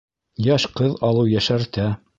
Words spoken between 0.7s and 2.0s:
ҡыҙ алыу йәшәртә.